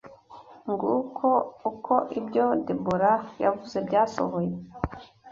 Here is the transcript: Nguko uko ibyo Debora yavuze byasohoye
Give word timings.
Nguko 0.71 1.27
uko 1.69 1.93
ibyo 2.19 2.45
Debora 2.65 3.13
yavuze 3.43 3.77
byasohoye 3.87 4.51